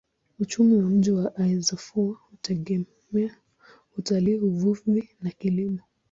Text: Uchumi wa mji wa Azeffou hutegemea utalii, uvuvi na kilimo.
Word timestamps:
Uchumi 0.39 0.75
wa 0.75 0.89
mji 0.89 1.11
wa 1.11 1.35
Azeffou 1.37 2.11
hutegemea 2.13 3.37
utalii, 3.97 4.35
uvuvi 4.37 5.09
na 5.21 5.31
kilimo. 5.31 5.79